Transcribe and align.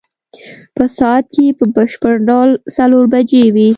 په 0.75 0.83
ساعت 0.97 1.25
کې 1.33 1.45
په 1.57 1.65
بشپړ 1.75 2.13
ډول 2.27 2.49
څلور 2.77 3.05
بجې 3.13 3.43
وې. 3.55 3.69